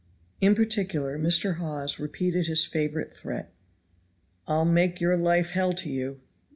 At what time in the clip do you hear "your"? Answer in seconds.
4.99-5.15